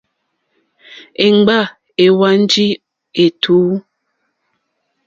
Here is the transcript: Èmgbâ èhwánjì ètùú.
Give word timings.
Èmgbâ 1.25 1.57
èhwánjì 2.03 2.67
ètùú. 3.23 3.61